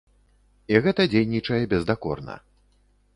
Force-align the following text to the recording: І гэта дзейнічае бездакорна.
І 0.73 0.79
гэта 0.85 1.05
дзейнічае 1.11 1.59
бездакорна. 1.73 2.39